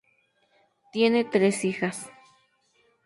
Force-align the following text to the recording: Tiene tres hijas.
Tiene 0.91 1.25
tres 1.25 1.63
hijas. 1.63 2.09